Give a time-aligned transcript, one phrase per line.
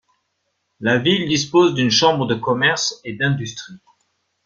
[0.79, 3.77] La ville dispose d'une Chambre de commerce et d'industrie.